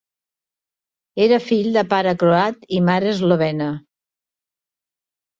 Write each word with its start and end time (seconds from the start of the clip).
Era 1.25 1.37
fill 1.49 1.67
de 1.75 1.83
pare 1.91 2.13
croat 2.23 2.65
i 2.77 2.79
mare 2.87 3.11
eslovena. 3.17 3.67